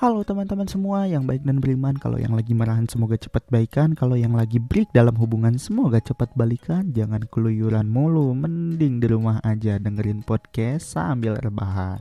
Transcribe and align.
Halo 0.00 0.24
teman-teman 0.24 0.64
semua 0.64 1.04
yang 1.04 1.28
baik 1.28 1.44
dan 1.44 1.60
beriman 1.60 1.92
Kalau 1.92 2.16
yang 2.16 2.32
lagi 2.32 2.56
marahan 2.56 2.88
semoga 2.88 3.20
cepat 3.20 3.44
baikan 3.52 3.92
Kalau 3.92 4.16
yang 4.16 4.32
lagi 4.32 4.56
break 4.56 4.88
dalam 4.96 5.12
hubungan 5.20 5.60
semoga 5.60 6.00
cepat 6.00 6.32
balikan 6.32 6.88
Jangan 6.96 7.28
keluyuran 7.28 7.84
mulu 7.84 8.32
Mending 8.32 8.96
di 8.96 9.06
rumah 9.12 9.44
aja 9.44 9.76
dengerin 9.76 10.24
podcast 10.24 10.96
sambil 10.96 11.36
rebahan 11.36 12.00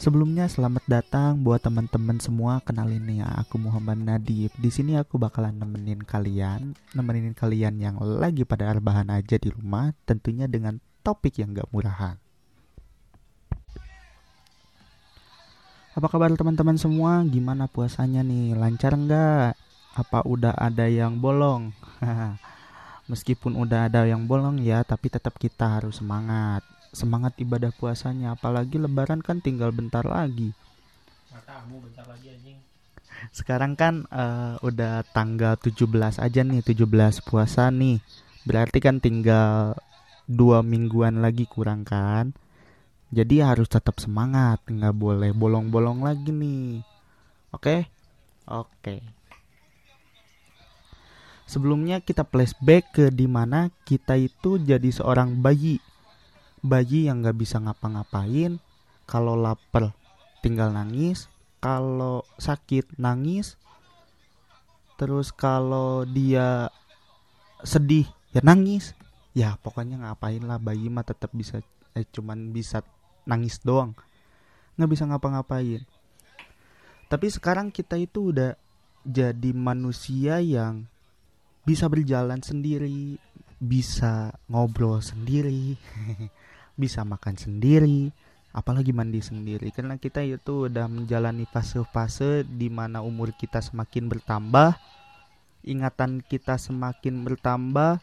Sebelumnya 0.00 0.48
selamat 0.48 0.88
datang 0.88 1.44
buat 1.44 1.60
teman-teman 1.60 2.16
semua 2.16 2.64
kenalin 2.64 3.04
ya 3.04 3.28
aku 3.44 3.60
Muhammad 3.60 4.00
Nadif. 4.00 4.56
Di 4.56 4.72
sini 4.72 4.96
aku 4.96 5.20
bakalan 5.20 5.54
nemenin 5.54 6.00
kalian, 6.00 6.72
nemenin 6.96 7.36
kalian 7.36 7.76
yang 7.76 7.96
lagi 8.00 8.42
pada 8.44 8.72
rebahan 8.72 9.08
aja 9.12 9.36
di 9.36 9.48
rumah, 9.52 9.92
tentunya 10.04 10.44
dengan 10.50 10.82
topik 11.06 11.40
yang 11.40 11.56
gak 11.56 11.70
murahan. 11.72 12.23
Apa 15.94 16.10
kabar 16.10 16.34
teman-teman 16.34 16.74
semua? 16.74 17.22
Gimana 17.22 17.70
puasanya 17.70 18.26
nih? 18.26 18.58
Lancar 18.58 18.98
nggak? 18.98 19.54
Apa 19.94 20.26
udah 20.26 20.50
ada 20.58 20.90
yang 20.90 21.22
bolong? 21.22 21.70
Meskipun 23.10 23.54
udah 23.54 23.86
ada 23.86 24.02
yang 24.02 24.26
bolong 24.26 24.58
ya, 24.58 24.82
tapi 24.82 25.06
tetap 25.06 25.38
kita 25.38 25.78
harus 25.78 26.02
semangat. 26.02 26.66
Semangat 26.90 27.38
ibadah 27.38 27.70
puasanya, 27.70 28.34
apalagi 28.34 28.74
lebaran 28.82 29.22
kan 29.22 29.38
tinggal 29.38 29.70
bentar 29.70 30.02
lagi. 30.02 30.50
Matamu 31.30 31.78
bentar 31.86 32.10
lagi 32.10 32.26
anjing. 32.26 32.58
Sekarang 33.30 33.78
kan 33.78 34.02
uh, 34.10 34.58
udah 34.66 35.06
tanggal 35.14 35.54
17 35.54 35.78
aja 36.18 36.40
nih, 36.42 36.58
17 36.74 37.22
puasa 37.22 37.70
nih. 37.70 38.02
Berarti 38.42 38.82
kan 38.82 38.98
tinggal 38.98 39.78
dua 40.26 40.58
mingguan 40.66 41.22
lagi 41.22 41.46
kurang 41.46 41.86
kan? 41.86 42.34
Jadi 43.14 43.38
harus 43.38 43.70
tetap 43.70 44.02
semangat, 44.02 44.58
nggak 44.66 44.90
boleh 44.90 45.30
bolong-bolong 45.30 46.02
lagi 46.02 46.34
nih. 46.34 46.82
Oke? 47.54 47.86
Oke. 48.50 49.06
Sebelumnya 51.46 52.02
kita 52.02 52.26
flashback 52.26 52.90
ke 52.90 53.04
di 53.14 53.30
mana 53.30 53.70
kita 53.86 54.18
itu 54.18 54.58
jadi 54.58 54.90
seorang 54.90 55.38
bayi. 55.38 55.78
Bayi 56.58 57.06
yang 57.06 57.22
nggak 57.22 57.38
bisa 57.38 57.62
ngapa-ngapain. 57.62 58.58
Kalau 59.06 59.38
lapar 59.38 59.94
tinggal 60.42 60.74
nangis. 60.74 61.30
Kalau 61.62 62.26
sakit 62.42 62.98
nangis. 62.98 63.54
Terus 64.98 65.30
kalau 65.30 66.02
dia 66.02 66.66
sedih 67.62 68.10
ya 68.34 68.42
nangis. 68.42 68.98
Ya 69.38 69.54
pokoknya 69.62 70.02
ngapain 70.02 70.42
lah 70.42 70.58
bayi 70.58 70.90
mah 70.90 71.06
tetap 71.06 71.30
bisa 71.30 71.62
eh, 71.94 72.06
cuman 72.10 72.50
bisa 72.50 72.82
nangis 73.28 73.60
doang. 73.60 73.92
Nggak 74.76 74.90
bisa 74.90 75.04
ngapa-ngapain. 75.08 75.82
Tapi 77.08 77.26
sekarang 77.28 77.68
kita 77.68 78.00
itu 78.00 78.32
udah 78.32 78.56
jadi 79.04 79.50
manusia 79.52 80.40
yang 80.40 80.88
bisa 81.64 81.88
berjalan 81.88 82.40
sendiri 82.40 83.20
bisa 83.60 84.32
ngobrol 84.48 85.00
sendiri 85.00 85.80
bisa 86.80 87.00
makan 87.04 87.36
sendiri 87.36 88.12
apalagi 88.54 88.94
mandi 88.94 89.20
sendiri. 89.20 89.68
Karena 89.74 89.98
kita 89.98 90.22
itu 90.22 90.70
udah 90.70 90.86
menjalani 90.86 91.44
fase-fase 91.48 92.46
di 92.46 92.70
mana 92.70 93.02
umur 93.02 93.34
kita 93.34 93.58
semakin 93.58 94.06
bertambah 94.06 94.78
ingatan 95.64 96.20
kita 96.20 96.60
semakin 96.60 97.24
bertambah 97.24 97.98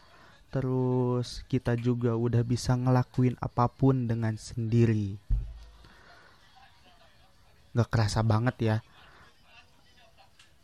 terus 0.52 1.48
kita 1.48 1.80
juga 1.80 2.14
udah 2.14 2.44
bisa 2.44 2.76
ngelakuin 2.76 3.40
apa 3.40 3.72
pun 3.72 4.06
dengan 4.06 4.36
sendiri. 4.36 5.16
Gak 7.72 7.88
kerasa 7.88 8.20
banget 8.20 8.56
ya. 8.60 8.78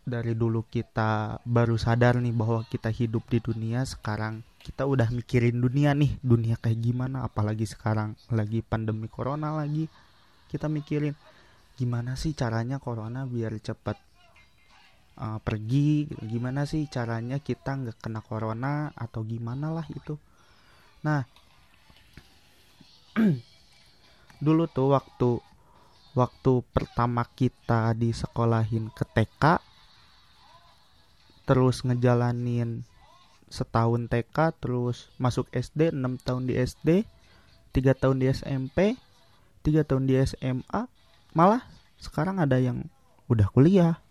Dari 0.08 0.36
dulu 0.36 0.64
kita 0.68 1.40
baru 1.48 1.80
sadar 1.80 2.20
nih 2.20 2.36
bahwa 2.36 2.68
kita 2.68 2.92
hidup 2.92 3.28
di 3.32 3.40
dunia 3.40 3.84
sekarang 3.88 4.44
kita 4.60 4.84
udah 4.84 5.08
mikirin 5.16 5.64
dunia 5.64 5.96
nih. 5.96 6.20
Dunia 6.20 6.60
kayak 6.60 6.84
gimana 6.84 7.24
apalagi 7.24 7.64
sekarang 7.64 8.20
lagi 8.28 8.60
pandemi 8.60 9.08
corona 9.08 9.56
lagi. 9.56 9.88
Kita 10.52 10.68
mikirin 10.68 11.16
gimana 11.80 12.20
sih 12.20 12.36
caranya 12.36 12.80
corona 12.80 13.24
biar 13.24 13.56
cepet 13.60 14.07
uh, 15.18 15.42
pergi 15.42 16.08
gimana 16.24 16.64
sih 16.70 16.86
caranya 16.88 17.42
kita 17.42 17.74
nggak 17.74 17.98
kena 18.00 18.22
corona 18.22 18.94
atau 18.94 19.26
gimana 19.26 19.74
lah 19.74 19.86
itu. 19.90 20.16
Nah 21.04 21.26
dulu 24.46 24.70
tuh 24.70 24.94
waktu 24.94 25.42
waktu 26.14 26.54
pertama 26.74 27.26
kita 27.38 27.94
di 27.94 28.14
sekolahin 28.14 28.90
ke 28.94 29.06
TK 29.06 29.62
terus 31.46 31.86
ngejalanin 31.86 32.82
setahun 33.48 34.12
TK 34.12 34.38
terus 34.60 35.14
masuk 35.16 35.48
SD 35.54 35.96
6 35.96 36.26
tahun 36.26 36.44
di 36.50 36.54
SD 36.60 37.08
3 37.72 38.02
tahun 38.02 38.18
di 38.20 38.28
SMP 38.34 39.00
3 39.64 39.88
tahun 39.88 40.04
di 40.10 40.20
SMA 40.26 40.82
malah 41.32 41.64
sekarang 42.02 42.42
ada 42.42 42.60
yang 42.60 42.86
udah 43.32 43.48
kuliah 43.54 44.02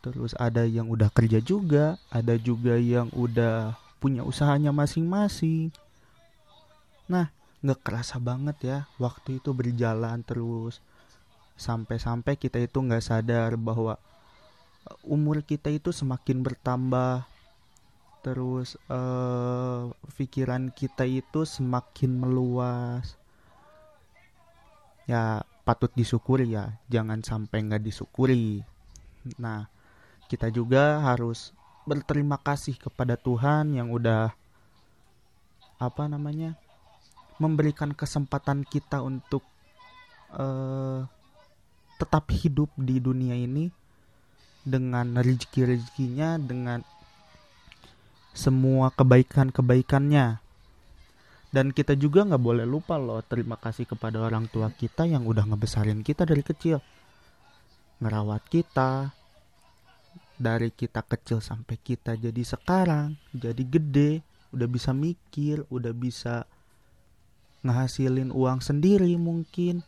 terus 0.00 0.32
ada 0.40 0.64
yang 0.64 0.88
udah 0.88 1.12
kerja 1.12 1.44
juga 1.44 2.00
ada 2.08 2.34
juga 2.40 2.76
yang 2.80 3.12
udah 3.12 3.76
punya 4.00 4.24
usahanya 4.24 4.72
masing-masing. 4.72 5.68
Nah 7.06 7.28
nggak 7.60 7.84
kerasa 7.84 8.16
banget 8.16 8.56
ya 8.64 8.78
waktu 8.96 9.38
itu 9.38 9.52
berjalan 9.52 10.24
terus. 10.24 10.80
Sampai-sampai 11.60 12.40
kita 12.40 12.56
itu 12.56 12.80
nggak 12.80 13.04
sadar 13.04 13.60
bahwa 13.60 14.00
uh, 14.88 14.96
umur 15.04 15.44
kita 15.44 15.68
itu 15.68 15.92
semakin 15.92 16.40
bertambah. 16.40 17.28
Terus 18.24 18.80
uh, 18.88 19.92
pikiran 20.16 20.72
kita 20.72 21.04
itu 21.04 21.44
semakin 21.44 22.10
meluas. 22.16 23.20
Ya 25.04 25.44
patut 25.68 25.92
disyukuri 25.92 26.56
ya 26.56 26.80
jangan 26.88 27.20
sampai 27.20 27.68
nggak 27.68 27.84
disyukuri. 27.84 28.64
Nah 29.36 29.68
kita 30.30 30.46
juga 30.54 31.02
harus 31.02 31.50
berterima 31.82 32.38
kasih 32.38 32.78
kepada 32.78 33.18
Tuhan 33.18 33.74
yang 33.74 33.90
udah 33.90 34.30
apa 35.82 36.04
namanya 36.06 36.54
memberikan 37.42 37.90
kesempatan 37.90 38.62
kita 38.62 39.02
untuk 39.02 39.42
uh, 40.38 41.02
tetap 41.98 42.30
hidup 42.30 42.70
di 42.78 43.02
dunia 43.02 43.34
ini 43.34 43.74
dengan 44.62 45.18
rezeki-rezekinya 45.18 46.38
dengan 46.38 46.86
semua 48.30 48.94
kebaikan-kebaikannya. 48.94 50.38
Dan 51.50 51.74
kita 51.74 51.98
juga 51.98 52.22
nggak 52.22 52.38
boleh 52.38 52.62
lupa 52.62 52.94
loh 52.94 53.18
terima 53.26 53.58
kasih 53.58 53.82
kepada 53.82 54.22
orang 54.22 54.46
tua 54.46 54.70
kita 54.70 55.02
yang 55.02 55.26
udah 55.26 55.42
ngebesarin 55.50 56.06
kita 56.06 56.22
dari 56.22 56.46
kecil. 56.46 56.78
Ngerawat 57.98 58.46
kita 58.46 59.10
dari 60.40 60.72
kita 60.72 61.04
kecil 61.04 61.44
sampai 61.44 61.76
kita 61.76 62.16
jadi 62.16 62.40
sekarang 62.40 63.20
jadi 63.36 63.60
gede 63.60 64.12
udah 64.56 64.64
bisa 64.64 64.96
mikir 64.96 65.68
udah 65.68 65.92
bisa 65.92 66.48
ngehasilin 67.60 68.32
uang 68.32 68.64
sendiri 68.64 69.12
mungkin. 69.20 69.84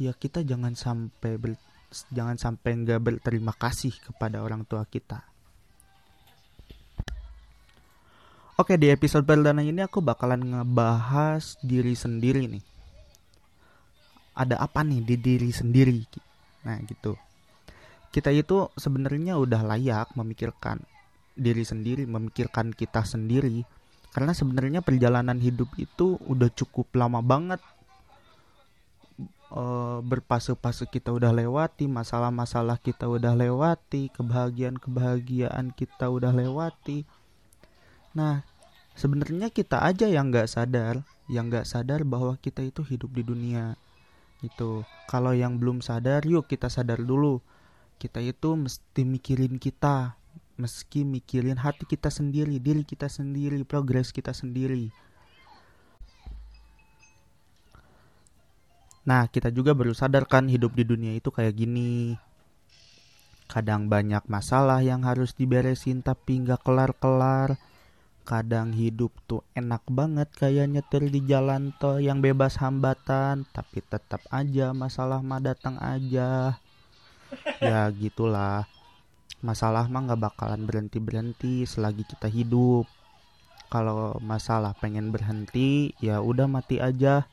Ya 0.00 0.16
kita 0.16 0.42
jangan 0.42 0.74
sampai 0.74 1.36
ber, 1.36 1.54
jangan 2.10 2.40
sampai 2.40 2.82
nggak 2.82 3.00
berterima 3.00 3.54
kasih 3.54 3.94
kepada 3.94 4.42
orang 4.42 4.66
tua 4.66 4.82
kita. 4.88 5.22
Oke 8.58 8.76
di 8.76 8.92
episode 8.92 9.24
perdana 9.24 9.64
ini 9.64 9.80
aku 9.80 10.04
bakalan 10.04 10.44
ngebahas 10.44 11.56
diri 11.64 11.96
sendiri 11.96 12.44
nih. 12.48 12.64
Ada 14.36 14.60
apa 14.60 14.84
nih 14.84 15.00
di 15.04 15.16
diri 15.16 15.48
sendiri? 15.52 16.00
Nah 16.64 16.76
gitu 16.84 17.29
kita 18.10 18.34
itu 18.34 18.66
sebenarnya 18.74 19.38
udah 19.38 19.62
layak 19.62 20.10
memikirkan 20.18 20.82
diri 21.38 21.62
sendiri, 21.62 22.04
memikirkan 22.10 22.74
kita 22.74 23.06
sendiri. 23.06 23.62
Karena 24.10 24.34
sebenarnya 24.34 24.82
perjalanan 24.82 25.38
hidup 25.38 25.70
itu 25.78 26.18
udah 26.26 26.50
cukup 26.50 26.90
lama 26.98 27.22
banget. 27.22 27.62
E, 29.54 29.62
berpasu-pasu 30.02 30.90
kita 30.90 31.14
udah 31.14 31.30
lewati, 31.30 31.86
masalah-masalah 31.86 32.82
kita 32.82 33.06
udah 33.06 33.38
lewati, 33.38 34.10
kebahagiaan-kebahagiaan 34.10 35.70
kita 35.70 36.10
udah 36.10 36.34
lewati. 36.34 37.06
Nah, 38.18 38.42
sebenarnya 38.98 39.54
kita 39.54 39.86
aja 39.86 40.10
yang 40.10 40.34
nggak 40.34 40.50
sadar, 40.50 41.06
yang 41.30 41.46
nggak 41.46 41.70
sadar 41.70 42.02
bahwa 42.02 42.34
kita 42.42 42.66
itu 42.66 42.82
hidup 42.82 43.14
di 43.14 43.22
dunia. 43.22 43.78
Itu. 44.42 44.82
Kalau 45.06 45.30
yang 45.30 45.62
belum 45.62 45.78
sadar, 45.78 46.26
yuk 46.26 46.50
kita 46.50 46.66
sadar 46.66 46.98
dulu 46.98 47.38
kita 48.00 48.24
itu 48.24 48.56
mesti 48.56 49.04
mikirin 49.04 49.60
kita 49.60 50.16
meski 50.56 51.04
mikirin 51.04 51.60
hati 51.60 51.84
kita 51.84 52.08
sendiri 52.08 52.56
diri 52.56 52.80
kita 52.88 53.12
sendiri 53.12 53.60
progres 53.68 54.08
kita 54.08 54.32
sendiri 54.32 54.88
Nah, 59.00 59.26
kita 59.32 59.48
juga 59.48 59.72
baru 59.72 59.96
sadar 59.96 60.28
kan 60.28 60.44
hidup 60.46 60.76
di 60.76 60.84
dunia 60.84 61.16
itu 61.16 61.32
kayak 61.32 61.56
gini. 61.56 62.20
Kadang 63.50 63.90
banyak 63.90 64.22
masalah 64.30 64.84
yang 64.84 65.02
harus 65.02 65.34
diberesin 65.34 66.04
tapi 66.04 66.44
nggak 66.44 66.62
kelar-kelar. 66.62 67.58
Kadang 68.22 68.76
hidup 68.76 69.10
tuh 69.26 69.42
enak 69.58 69.82
banget 69.90 70.28
kayak 70.36 70.70
nyetir 70.70 71.08
di 71.10 71.24
jalan 71.26 71.74
tol 71.80 71.98
yang 71.98 72.22
bebas 72.22 72.60
hambatan, 72.62 73.48
tapi 73.50 73.82
tetap 73.82 74.22
aja 74.30 74.70
masalah 74.70 75.24
mah 75.24 75.42
datang 75.42 75.80
aja. 75.82 76.60
Ya 77.60 77.86
gitulah. 77.92 78.66
Masalah 79.40 79.88
mah 79.88 80.04
nggak 80.04 80.20
bakalan 80.20 80.64
berhenti-berhenti 80.68 81.64
selagi 81.64 82.04
kita 82.04 82.28
hidup. 82.28 82.84
Kalau 83.70 84.18
masalah 84.18 84.74
pengen 84.76 85.14
berhenti, 85.14 85.94
ya 86.02 86.18
udah 86.18 86.50
mati 86.50 86.82
aja. 86.82 87.24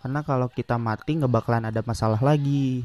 Karena 0.00 0.24
kalau 0.24 0.48
kita 0.48 0.80
mati 0.80 1.18
nggak 1.18 1.30
bakalan 1.30 1.68
ada 1.68 1.84
masalah 1.84 2.18
lagi. 2.22 2.82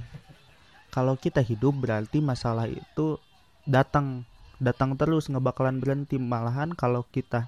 Kalau 0.93 1.17
kita 1.17 1.41
hidup 1.41 1.73
berarti 1.73 2.21
masalah 2.21 2.69
itu 2.69 3.17
datang 3.63 4.27
datang 4.59 4.95
terus 4.95 5.27
nggak 5.27 5.43
bakalan 5.43 5.79
berhenti 5.79 6.19
malahan 6.19 6.71
kalau 6.75 7.03
kita 7.09 7.47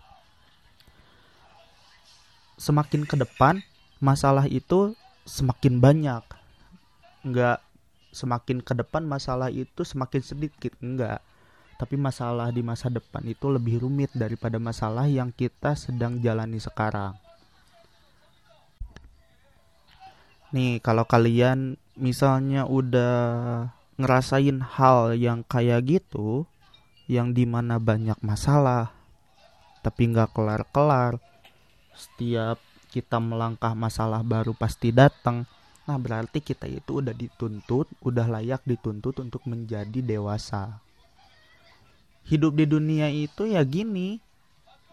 semakin 2.56 3.04
ke 3.04 3.16
depan 3.20 3.60
masalah 4.00 4.48
itu 4.48 4.96
semakin 5.28 5.80
banyak 5.80 6.24
nggak 7.28 7.60
semakin 8.16 8.64
ke 8.64 8.72
depan 8.72 9.04
masalah 9.04 9.52
itu 9.52 9.84
semakin 9.84 10.24
sedikit. 10.24 10.72
Enggak. 10.80 11.20
Tapi 11.76 12.00
masalah 12.00 12.56
di 12.56 12.64
masa 12.64 12.88
depan 12.88 13.20
itu 13.28 13.52
lebih 13.52 13.84
rumit 13.84 14.08
daripada 14.16 14.56
masalah 14.56 15.12
yang 15.12 15.36
kita 15.36 15.76
sedang 15.76 16.24
jalani 16.24 16.56
sekarang. 16.56 17.20
Nih 20.56 20.80
kalau 20.80 21.04
kalian 21.04 21.76
misalnya 22.00 22.64
udah 22.64 23.68
ngerasain 24.00 24.64
hal 24.64 25.20
yang 25.20 25.44
kayak 25.44 25.84
gitu 25.84 26.48
yang 27.12 27.32
di 27.36 27.44
mana 27.44 27.76
banyak 27.80 28.20
masalah 28.24 28.92
tapi 29.80 30.10
nggak 30.10 30.34
kelar-kelar 30.34 31.22
setiap 31.94 32.60
kita 32.92 33.22
melangkah 33.22 33.72
masalah 33.78 34.26
baru 34.26 34.52
pasti 34.52 34.92
datang 34.92 35.48
nah 35.86 35.98
berarti 36.02 36.42
kita 36.42 36.66
itu 36.66 37.02
udah 37.02 37.14
dituntut 37.14 37.88
udah 38.02 38.26
layak 38.26 38.62
dituntut 38.66 39.22
untuk 39.22 39.46
menjadi 39.46 40.02
dewasa 40.02 40.82
hidup 42.26 42.58
di 42.58 42.66
dunia 42.66 43.08
itu 43.14 43.46
ya 43.46 43.62
gini 43.62 44.18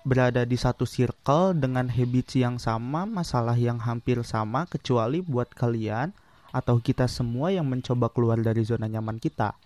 berada 0.05 0.43
di 0.44 0.59
satu 0.59 0.85
circle 0.85 1.56
dengan 1.56 1.89
habits 1.89 2.37
yang 2.37 2.61
sama 2.61 3.09
masalah 3.09 3.56
yang 3.56 3.81
hampir 3.81 4.21
sama 4.27 4.69
kecuali 4.69 5.23
buat 5.23 5.49
kalian 5.55 6.12
atau 6.53 6.77
kita 6.79 7.09
semua 7.09 7.49
yang 7.49 7.65
mencoba 7.65 8.12
keluar 8.12 8.37
dari 8.38 8.61
zona 8.62 8.87
nyaman 8.87 9.17
kita. 9.17 9.56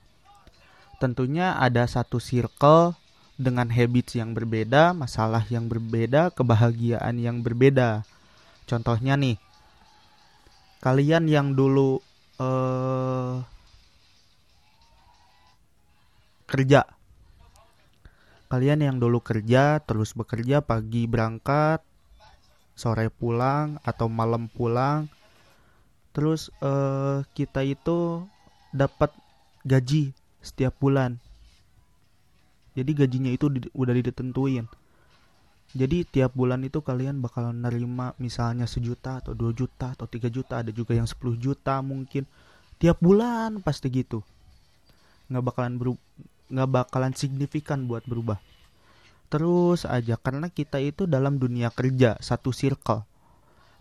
Tentunya 1.02 1.58
ada 1.58 1.84
satu 1.84 2.22
circle 2.22 2.96
dengan 3.36 3.68
habits 3.68 4.16
yang 4.16 4.32
berbeda, 4.32 4.96
masalah 4.96 5.44
yang 5.52 5.68
berbeda, 5.68 6.32
kebahagiaan 6.32 7.20
yang 7.20 7.44
berbeda. 7.44 8.06
Contohnya 8.64 9.18
nih, 9.18 9.36
kalian 10.86 11.26
yang 11.26 11.58
dulu 11.58 11.98
uh, 12.38 13.42
kerja, 16.46 16.86
kalian 18.46 18.86
yang 18.86 18.96
dulu 19.02 19.18
kerja 19.18 19.82
terus 19.82 20.14
bekerja 20.14 20.62
pagi 20.62 21.10
berangkat, 21.10 21.82
sore 22.78 23.10
pulang 23.10 23.82
atau 23.82 24.06
malam 24.06 24.46
pulang, 24.46 25.10
terus 26.14 26.54
uh, 26.62 27.26
kita 27.34 27.66
itu 27.66 28.22
dapat 28.70 29.10
gaji 29.66 30.14
setiap 30.38 30.78
bulan. 30.78 31.18
Jadi 32.78 32.94
gajinya 32.94 33.34
itu 33.34 33.50
di, 33.50 33.66
udah 33.74 33.90
ditentuin 33.90 34.70
jadi 35.76 36.08
tiap 36.08 36.32
bulan 36.32 36.64
itu 36.64 36.80
kalian 36.80 37.20
bakal 37.20 37.52
nerima 37.52 38.16
misalnya 38.16 38.64
sejuta 38.64 39.20
atau 39.20 39.36
dua 39.36 39.52
juta 39.52 39.92
atau 39.92 40.08
tiga 40.08 40.32
juta 40.32 40.64
ada 40.64 40.72
juga 40.72 40.96
yang 40.96 41.04
10 41.04 41.36
juta 41.36 41.84
mungkin. 41.84 42.24
Tiap 42.80 42.96
bulan 43.00 43.60
pasti 43.60 43.92
gitu. 43.92 44.24
Nggak 45.28 45.44
bakalan 45.44 45.74
beru 45.76 45.94
nggak 46.48 46.70
bakalan 46.70 47.12
signifikan 47.12 47.84
buat 47.84 48.08
berubah. 48.08 48.40
Terus 49.28 49.84
aja 49.84 50.14
karena 50.16 50.48
kita 50.48 50.78
itu 50.78 51.04
dalam 51.04 51.36
dunia 51.36 51.68
kerja 51.74 52.16
satu 52.22 52.54
circle. 52.54 53.02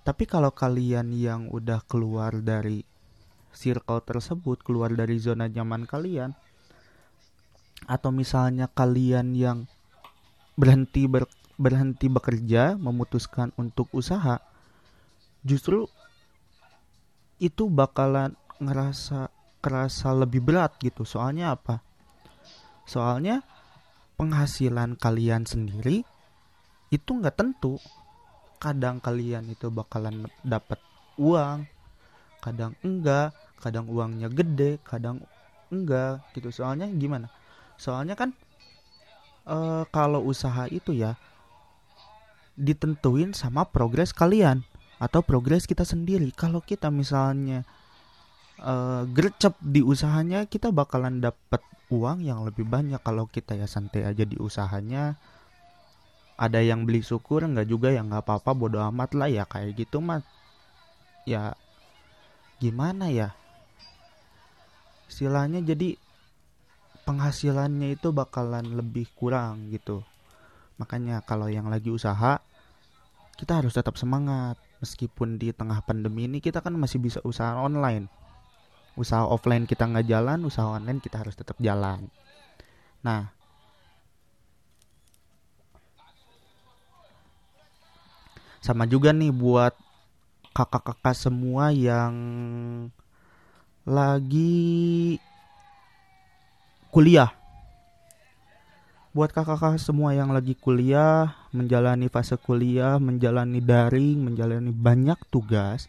Tapi 0.06 0.24
kalau 0.30 0.54
kalian 0.54 1.14
yang 1.18 1.50
udah 1.50 1.82
keluar 1.90 2.34
dari 2.42 2.86
circle 3.56 4.04
tersebut, 4.06 4.62
keluar 4.62 4.94
dari 4.94 5.18
zona 5.18 5.50
nyaman 5.50 5.90
kalian, 5.90 6.36
atau 7.90 8.10
misalnya 8.14 8.70
kalian 8.70 9.34
yang 9.34 9.58
berhenti 10.58 11.10
ber, 11.10 11.26
berhenti 11.56 12.12
bekerja, 12.12 12.76
memutuskan 12.76 13.56
untuk 13.56 13.88
usaha, 13.96 14.44
justru 15.42 15.88
itu 17.40 17.68
bakalan 17.68 18.36
ngerasa 18.60 19.32
kerasa 19.60 20.14
lebih 20.16 20.44
berat 20.44 20.78
gitu. 20.80 21.04
Soalnya 21.04 21.56
apa? 21.56 21.84
Soalnya 22.86 23.42
penghasilan 24.16 24.96
kalian 24.96 25.44
sendiri 25.44 26.08
itu 26.94 27.10
nggak 27.12 27.36
tentu 27.36 27.76
kadang 28.62 29.04
kalian 29.04 29.52
itu 29.52 29.68
bakalan 29.68 30.32
dapat 30.40 30.80
uang 31.20 31.68
kadang 32.40 32.78
enggak 32.86 33.36
kadang 33.60 33.90
uangnya 33.92 34.32
gede 34.32 34.80
kadang 34.88 35.20
enggak 35.74 36.24
gitu 36.32 36.54
soalnya 36.54 36.88
gimana 36.88 37.28
soalnya 37.76 38.16
kan 38.16 38.32
e, 39.44 39.84
kalau 39.92 40.24
usaha 40.24 40.70
itu 40.72 40.96
ya 40.96 41.20
ditentuin 42.56 43.36
sama 43.36 43.68
progres 43.68 44.16
kalian 44.16 44.64
atau 44.98 45.20
progres 45.22 45.68
kita 45.68 45.84
sendiri. 45.84 46.32
Kalau 46.32 46.64
kita 46.64 46.88
misalnya 46.88 47.68
e, 48.60 48.74
gercep 49.12 49.60
di 49.60 49.84
usahanya 49.84 50.48
kita 50.48 50.72
bakalan 50.72 51.20
dapat 51.20 51.62
uang 51.92 52.24
yang 52.24 52.48
lebih 52.48 52.64
banyak. 52.64 53.00
Kalau 53.04 53.28
kita 53.28 53.60
ya 53.60 53.68
santai 53.68 54.08
aja 54.08 54.24
di 54.24 54.40
usahanya 54.40 55.20
ada 56.36 56.60
yang 56.60 56.84
beli 56.84 57.00
syukur 57.00 57.44
nggak 57.48 57.68
juga 57.68 57.92
ya 57.96 58.04
nggak 58.04 58.28
apa-apa 58.28 58.52
bodo 58.52 58.80
amat 58.92 59.16
lah 59.16 59.28
ya 59.28 59.44
kayak 59.44 59.76
gitu 59.76 60.00
mah. 60.00 60.24
Ya 61.28 61.60
gimana 62.64 63.12
ya? 63.12 63.36
Istilahnya 65.12 65.62
jadi 65.62 66.00
penghasilannya 67.06 67.94
itu 68.00 68.10
bakalan 68.10 68.66
lebih 68.74 69.06
kurang 69.14 69.70
gitu 69.70 70.02
makanya 70.76 71.24
kalau 71.24 71.48
yang 71.48 71.68
lagi 71.72 71.92
usaha 71.92 72.40
kita 73.36 73.60
harus 73.60 73.76
tetap 73.76 74.00
semangat. 74.00 74.56
Meskipun 74.84 75.40
di 75.40 75.56
tengah 75.56 75.80
pandemi 75.82 76.28
ini 76.28 76.44
kita 76.44 76.60
kan 76.60 76.76
masih 76.76 77.00
bisa 77.00 77.20
usaha 77.24 77.56
online. 77.58 78.12
Usaha 78.96 79.28
offline 79.28 79.68
kita 79.68 79.88
nggak 79.88 80.08
jalan 80.08 80.48
usaha 80.48 80.68
online 80.72 81.00
kita 81.04 81.20
harus 81.24 81.36
tetap 81.36 81.56
jalan. 81.60 82.08
Nah 83.04 83.32
sama 88.64 88.90
juga 88.90 89.14
nih 89.14 89.30
buat 89.30 89.78
kakak-kakak 90.56 91.14
semua 91.14 91.70
yang 91.76 92.16
lagi 93.86 95.20
kuliah. 96.90 97.45
Buat 99.16 99.32
kakak-kakak 99.32 99.80
semua 99.80 100.12
yang 100.12 100.36
lagi 100.36 100.60
kuliah, 100.60 101.32
menjalani 101.56 102.12
fase 102.12 102.36
kuliah, 102.36 103.00
menjalani 103.00 103.64
daring, 103.64 104.20
menjalani 104.20 104.76
banyak 104.76 105.16
tugas. 105.32 105.88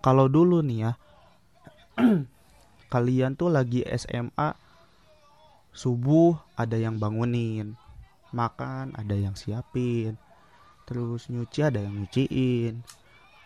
Kalau 0.00 0.24
dulu 0.24 0.64
nih 0.64 0.88
ya, 0.88 0.92
kalian 2.92 3.36
tuh 3.36 3.52
lagi 3.52 3.84
SMA, 3.84 4.56
subuh 5.76 6.40
ada 6.56 6.80
yang 6.80 6.96
bangunin, 6.96 7.76
makan 8.32 8.96
ada 8.96 9.12
yang 9.12 9.36
siapin, 9.36 10.16
terus 10.86 11.26
nyuci 11.26 11.66
ada 11.66 11.82
yang 11.82 12.06
nyuciin 12.06 12.86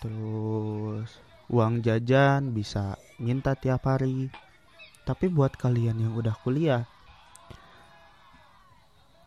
terus 0.05 1.09
uang 1.49 1.81
jajan 1.81 2.53
bisa 2.53 3.01
minta 3.17 3.57
tiap 3.57 3.89
hari 3.89 4.29
tapi 5.09 5.33
buat 5.33 5.57
kalian 5.57 6.05
yang 6.05 6.13
udah 6.15 6.37
kuliah 6.45 6.85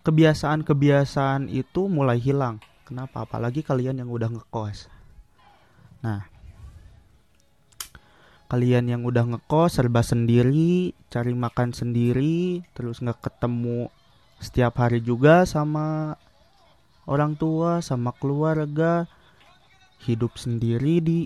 kebiasaan-kebiasaan 0.04 1.48
itu 1.48 1.88
mulai 1.88 2.20
hilang. 2.20 2.60
Kenapa? 2.84 3.24
Apalagi 3.24 3.64
kalian 3.64 4.04
yang 4.04 4.12
udah 4.12 4.30
ngekos. 4.30 4.92
Nah 6.04 6.34
kalian 8.54 8.86
yang 8.86 9.02
udah 9.02 9.26
ngekos 9.26 9.82
serba 9.82 10.06
sendiri 10.06 10.94
cari 11.10 11.34
makan 11.34 11.74
sendiri 11.74 12.62
terus 12.78 13.02
nggak 13.02 13.26
ketemu 13.26 13.90
setiap 14.38 14.78
hari 14.78 15.02
juga 15.02 15.42
sama 15.50 16.14
orang 17.10 17.34
tua 17.34 17.82
sama 17.82 18.14
keluarga 18.14 19.10
hidup 20.06 20.38
sendiri 20.38 21.02
di 21.02 21.20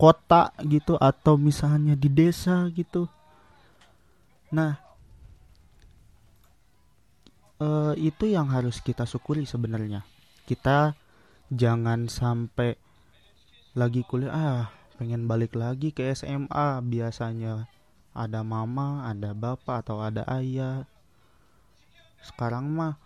kota 0.00 0.56
gitu 0.64 0.96
atau 0.96 1.36
misalnya 1.36 1.92
di 1.92 2.08
desa 2.08 2.64
gitu. 2.72 3.12
Nah 4.56 4.85
eh, 7.60 7.94
itu 8.00 8.24
yang 8.28 8.48
harus 8.52 8.80
kita 8.84 9.08
syukuri 9.08 9.48
sebenarnya. 9.48 10.04
Kita 10.46 10.94
jangan 11.52 12.10
sampai 12.10 12.74
lagi 13.76 14.02
kuliah 14.08 14.32
ah 14.32 14.64
pengen 14.96 15.28
balik 15.28 15.52
lagi 15.52 15.92
ke 15.92 16.08
SMA 16.16 16.80
biasanya 16.80 17.68
ada 18.16 18.40
mama 18.40 19.04
ada 19.04 19.36
bapak 19.36 19.84
atau 19.84 20.00
ada 20.00 20.24
ayah. 20.40 20.88
Sekarang 22.24 22.72
mah 22.72 22.96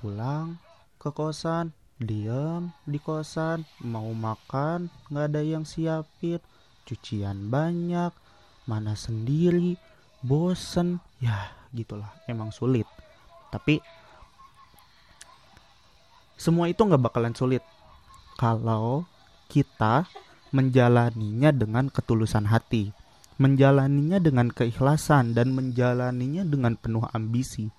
pulang 0.00 0.56
ke 0.96 1.12
kosan 1.12 1.76
diam 2.00 2.74
di 2.88 2.98
kosan 2.98 3.62
mau 3.84 4.08
makan 4.10 4.88
nggak 5.12 5.26
ada 5.30 5.42
yang 5.44 5.68
siapin. 5.68 6.40
Cucian 6.84 7.48
banyak 7.48 8.12
mana 8.64 8.96
sendiri 8.96 9.76
bosen. 10.24 11.00
Ya 11.20 11.52
gitulah 11.76 12.12
emang 12.28 12.48
sulit. 12.52 12.88
Tapi 13.52 13.78
semua 16.34 16.70
itu 16.70 16.80
nggak 16.82 17.02
bakalan 17.02 17.34
sulit 17.34 17.62
kalau 18.38 19.06
kita 19.50 20.06
menjalaninya 20.54 21.50
dengan 21.54 21.90
ketulusan 21.90 22.46
hati 22.50 22.94
menjalaninya 23.34 24.22
dengan 24.22 24.46
keikhlasan 24.50 25.34
dan 25.34 25.50
menjalaninya 25.54 26.46
dengan 26.46 26.78
penuh 26.78 27.02
ambisi. 27.10 27.70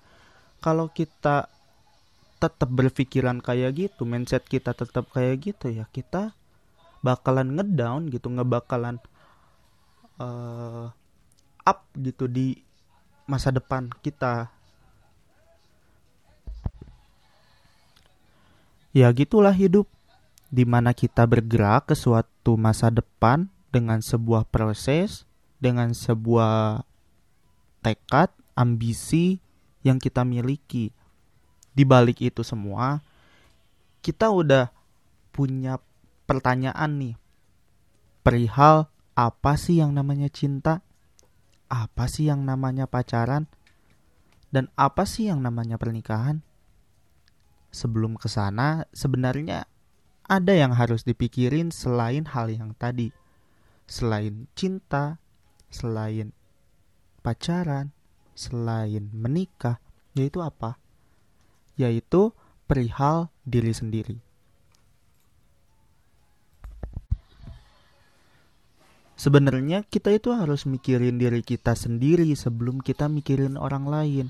Kalau 0.60 0.92
kita 0.92 1.48
tetap 2.36 2.68
berpikiran 2.68 3.40
kayak 3.40 3.88
gitu, 3.88 4.04
mindset 4.04 4.44
kita 4.44 4.76
tetap 4.76 5.08
kayak 5.08 5.40
gitu 5.40 5.72
ya, 5.72 5.88
kita 5.88 6.36
bakalan 7.00 7.56
ngedown 7.56 8.12
gitu, 8.12 8.28
nggak 8.28 8.50
bakalan 8.60 9.00
uh, 10.20 10.92
up 11.64 11.80
gitu 11.96 12.28
di 12.28 12.60
masa 13.24 13.48
depan 13.48 13.88
kita. 14.04 14.52
Ya 18.96 19.12
gitulah 19.12 19.52
hidup 19.52 19.84
di 20.48 20.64
mana 20.64 20.96
kita 20.96 21.28
bergerak 21.28 21.92
ke 21.92 21.94
suatu 21.98 22.56
masa 22.56 22.88
depan 22.88 23.44
dengan 23.68 24.00
sebuah 24.00 24.48
proses 24.48 25.28
dengan 25.60 25.92
sebuah 25.92 26.80
tekad, 27.84 28.32
ambisi 28.56 29.36
yang 29.84 30.00
kita 30.00 30.24
miliki. 30.24 30.96
Di 31.76 31.84
balik 31.84 32.24
itu 32.24 32.40
semua, 32.40 33.04
kita 34.00 34.32
udah 34.32 34.72
punya 35.28 35.76
pertanyaan 36.24 36.96
nih. 36.96 37.14
Perihal 38.24 38.88
apa 39.12 39.60
sih 39.60 39.84
yang 39.84 39.92
namanya 39.92 40.32
cinta? 40.32 40.80
Apa 41.68 42.08
sih 42.08 42.32
yang 42.32 42.48
namanya 42.48 42.88
pacaran? 42.88 43.44
Dan 44.48 44.72
apa 44.72 45.04
sih 45.04 45.28
yang 45.28 45.44
namanya 45.44 45.76
pernikahan? 45.76 46.45
Sebelum 47.76 48.16
ke 48.16 48.24
sana, 48.32 48.88
sebenarnya 48.96 49.68
ada 50.24 50.56
yang 50.56 50.72
harus 50.72 51.04
dipikirin 51.04 51.68
selain 51.68 52.24
hal 52.24 52.48
yang 52.48 52.72
tadi. 52.72 53.12
Selain 53.84 54.48
cinta, 54.56 55.20
selain 55.68 56.32
pacaran, 57.20 57.92
selain 58.32 59.12
menikah, 59.12 59.76
yaitu 60.16 60.40
apa? 60.40 60.80
Yaitu 61.76 62.32
perihal 62.64 63.28
diri 63.44 63.76
sendiri. 63.76 64.16
Sebenarnya 69.20 69.84
kita 69.84 70.16
itu 70.16 70.32
harus 70.32 70.64
mikirin 70.64 71.20
diri 71.20 71.44
kita 71.44 71.76
sendiri 71.76 72.32
sebelum 72.32 72.80
kita 72.80 73.12
mikirin 73.12 73.60
orang 73.60 73.84
lain. 73.84 74.26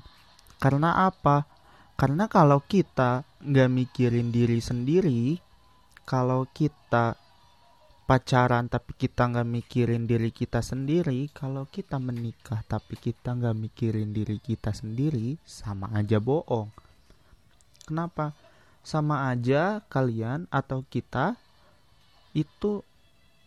Karena 0.59 1.07
apa? 1.07 1.56
Karena 1.97 2.29
kalau 2.29 2.61
kita 2.61 3.25
nggak 3.41 3.69
mikirin 3.73 4.29
diri 4.29 4.61
sendiri, 4.61 5.41
kalau 6.05 6.45
kita 6.45 7.17
pacaran 8.07 8.71
tapi 8.71 8.95
kita 8.95 9.27
nggak 9.27 9.43
mikirin 9.43 10.07
diri 10.07 10.31
kita 10.31 10.63
sendiri 10.63 11.27
kalau 11.35 11.67
kita 11.67 11.99
menikah 11.99 12.63
tapi 12.63 12.95
kita 12.95 13.35
nggak 13.35 13.51
mikirin 13.51 14.15
diri 14.15 14.39
kita 14.39 14.71
sendiri 14.71 15.35
sama 15.43 15.91
aja 15.91 16.23
bohong. 16.23 16.71
Kenapa? 17.83 18.31
Sama 18.79 19.27
aja 19.27 19.83
kalian 19.91 20.47
atau 20.47 20.87
kita 20.87 21.35
itu 22.31 22.79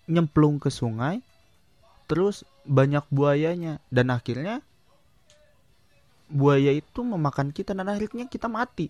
nyemplung 0.04 0.60
ke 0.60 0.68
sungai 0.68 1.24
terus 2.04 2.44
banyak 2.68 3.06
buayanya 3.08 3.80
dan 3.88 4.12
akhirnya 4.12 4.60
buaya 6.30 6.70
itu 6.70 7.02
memakan 7.02 7.50
kita 7.50 7.74
dan 7.74 7.90
akhirnya 7.90 8.30
kita 8.30 8.46
mati. 8.46 8.88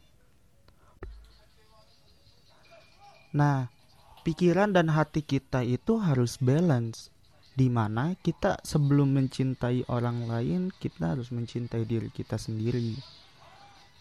Nah 3.32 3.73
pikiran 4.20 4.76
dan 4.76 4.92
hati 4.92 5.25
kita 5.25 5.64
itu 5.64 5.97
harus 5.97 6.37
balance 6.37 7.09
di 7.56 7.66
mana 7.66 8.14
kita 8.20 8.61
sebelum 8.62 9.16
mencintai 9.16 9.88
orang 9.90 10.28
lain 10.28 10.61
kita 10.70 11.16
harus 11.16 11.32
mencintai 11.32 11.82
diri 11.88 12.12
kita 12.12 12.37
sendiri. 12.37 12.94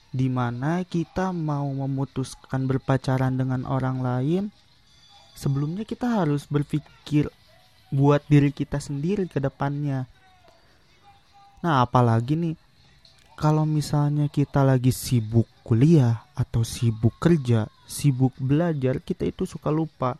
Di 0.09 0.27
mana 0.27 0.81
kita 0.83 1.29
mau 1.31 1.69
memutuskan 1.69 2.65
berpacaran 2.65 3.37
dengan 3.37 3.63
orang 3.63 4.01
lain 4.01 4.43
sebelumnya 5.37 5.85
kita 5.87 6.09
harus 6.09 6.49
berpikir 6.49 7.29
buat 7.89 8.21
diri 8.27 8.53
kita 8.53 8.77
sendiri 8.81 9.29
ke 9.29 9.39
depannya. 9.41 10.05
Nah 11.61 11.85
apalagi 11.85 12.35
nih 12.37 12.55
kalau 13.39 13.63
misalnya 13.63 14.27
kita 14.27 14.67
lagi 14.67 14.91
sibuk 14.91 15.47
kuliah 15.63 16.27
atau 16.35 16.67
sibuk 16.67 17.15
kerja, 17.23 17.71
sibuk 17.87 18.35
belajar, 18.35 18.99
kita 18.99 19.23
itu 19.23 19.47
suka 19.47 19.71
lupa. 19.71 20.19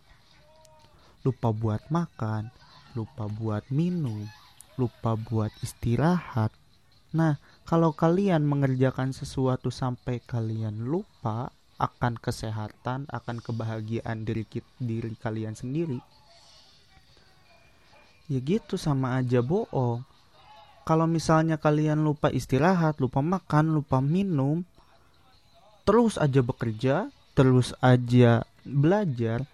Lupa 1.28 1.52
buat 1.52 1.84
makan, 1.92 2.48
lupa 2.96 3.28
buat 3.28 3.68
minum, 3.76 4.24
lupa 4.80 5.20
buat 5.20 5.52
istirahat. 5.60 6.56
Nah, 7.12 7.36
kalau 7.68 7.92
kalian 7.92 8.48
mengerjakan 8.48 9.12
sesuatu 9.12 9.68
sampai 9.68 10.24
kalian 10.24 10.88
lupa 10.88 11.52
akan 11.76 12.16
kesehatan, 12.16 13.04
akan 13.12 13.44
kebahagiaan 13.44 14.24
diri 14.24 14.48
diri 14.80 15.12
kalian 15.20 15.60
sendiri, 15.60 16.00
ya 18.32 18.40
gitu 18.40 18.80
sama 18.80 19.20
aja 19.20 19.44
bohong 19.44 20.08
kalau 20.90 21.06
misalnya 21.06 21.62
kalian 21.62 22.02
lupa 22.02 22.34
istirahat, 22.34 22.98
lupa 22.98 23.22
makan, 23.22 23.78
lupa 23.78 24.02
minum, 24.02 24.66
terus 25.86 26.18
aja 26.18 26.42
bekerja, 26.42 27.14
terus 27.38 27.78
aja 27.78 28.42
belajar, 28.66 29.46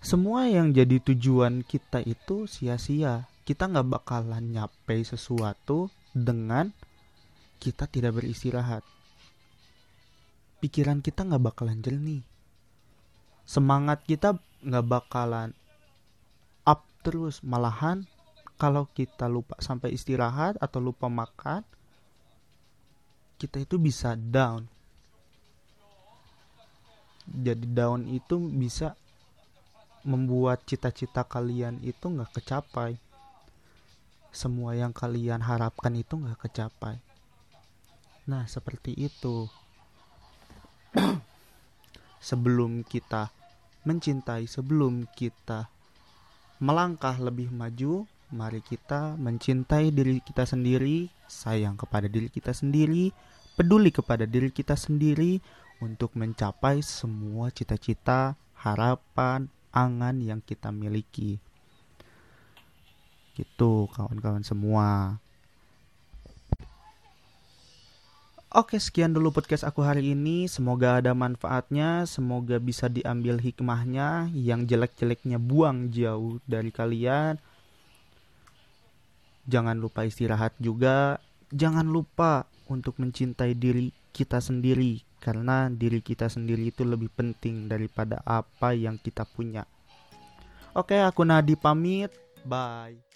semua 0.00 0.48
yang 0.48 0.72
jadi 0.72 1.04
tujuan 1.04 1.60
kita 1.68 2.00
itu 2.00 2.48
sia-sia. 2.48 3.28
Kita 3.44 3.68
nggak 3.68 3.92
bakalan 3.92 4.56
nyapai 4.56 5.04
sesuatu 5.04 5.92
dengan 6.16 6.72
kita 7.60 7.84
tidak 7.84 8.16
beristirahat. 8.16 8.80
Pikiran 10.64 11.04
kita 11.04 11.28
nggak 11.28 11.44
bakalan 11.44 11.84
jernih. 11.84 12.24
Semangat 13.44 14.00
kita 14.08 14.40
nggak 14.64 14.86
bakalan 14.88 15.52
up 16.64 16.88
terus, 17.04 17.44
malahan 17.44 18.08
kalau 18.58 18.90
kita 18.90 19.30
lupa 19.30 19.54
sampai 19.62 19.94
istirahat 19.94 20.58
atau 20.58 20.82
lupa 20.82 21.06
makan 21.06 21.62
kita 23.38 23.62
itu 23.62 23.78
bisa 23.78 24.18
down. 24.18 24.66
Jadi 27.28 27.70
down 27.70 28.10
itu 28.10 28.34
bisa 28.50 28.98
membuat 30.02 30.66
cita-cita 30.66 31.22
kalian 31.22 31.78
itu 31.86 32.10
nggak 32.10 32.42
kecapai. 32.42 32.98
Semua 34.34 34.74
yang 34.74 34.90
kalian 34.90 35.38
harapkan 35.38 35.94
itu 35.94 36.18
nggak 36.18 36.50
kecapai. 36.50 36.98
Nah 38.26 38.42
seperti 38.50 38.92
itu. 38.98 39.46
Sebelum 42.18 42.82
kita 42.82 43.30
mencintai 43.86 44.44
sebelum 44.44 45.06
kita 45.16 45.70
melangkah 46.60 47.14
lebih 47.16 47.48
maju 47.48 48.04
Mari 48.28 48.60
kita 48.60 49.16
mencintai 49.16 49.88
diri 49.88 50.20
kita 50.20 50.44
sendiri, 50.44 51.08
sayang 51.24 51.80
kepada 51.80 52.12
diri 52.12 52.28
kita 52.28 52.52
sendiri, 52.52 53.08
peduli 53.56 53.88
kepada 53.88 54.28
diri 54.28 54.52
kita 54.52 54.76
sendiri 54.76 55.40
untuk 55.80 56.12
mencapai 56.12 56.84
semua 56.84 57.48
cita-cita, 57.48 58.36
harapan, 58.52 59.48
angan 59.72 60.20
yang 60.20 60.44
kita 60.44 60.68
miliki. 60.68 61.40
Gitu, 63.32 63.88
kawan-kawan 63.96 64.44
semua. 64.44 65.16
Oke, 68.52 68.76
sekian 68.76 69.16
dulu 69.16 69.32
podcast 69.32 69.64
aku 69.64 69.80
hari 69.80 70.12
ini. 70.12 70.52
Semoga 70.52 71.00
ada 71.00 71.16
manfaatnya, 71.16 72.04
semoga 72.04 72.60
bisa 72.60 72.92
diambil 72.92 73.40
hikmahnya. 73.40 74.28
Yang 74.36 74.72
jelek-jeleknya 74.72 75.40
buang 75.40 75.88
jauh 75.92 76.40
dari 76.44 76.68
kalian. 76.68 77.40
Jangan 79.48 79.80
lupa 79.80 80.04
istirahat 80.04 80.52
juga. 80.60 81.16
Jangan 81.48 81.88
lupa 81.88 82.44
untuk 82.68 83.00
mencintai 83.00 83.56
diri 83.56 83.88
kita 84.12 84.44
sendiri 84.44 85.00
karena 85.18 85.72
diri 85.72 86.04
kita 86.04 86.28
sendiri 86.28 86.68
itu 86.68 86.84
lebih 86.84 87.08
penting 87.10 87.66
daripada 87.66 88.20
apa 88.28 88.76
yang 88.76 89.00
kita 89.00 89.24
punya. 89.24 89.64
Oke, 90.76 91.00
aku 91.00 91.24
Nadi 91.24 91.56
pamit. 91.56 92.12
Bye. 92.44 93.07